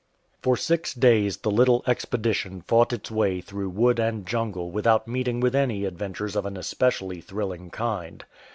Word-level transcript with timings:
For 0.41 0.57
six 0.57 0.95
days 0.95 1.37
the 1.37 1.51
little 1.51 1.83
expedition 1.85 2.61
fought 2.63 2.91
its 2.91 3.11
way 3.11 3.39
through 3.39 3.69
wood 3.69 3.99
and 3.99 4.25
jungle 4.25 4.71
without 4.71 5.07
meeting 5.07 5.39
with 5.41 5.53
any 5.55 5.85
adventures 5.85 6.35
of 6.35 6.47
an 6.47 6.57
especially 6.57 7.21
thrilling 7.21 7.69
kind. 7.69 8.25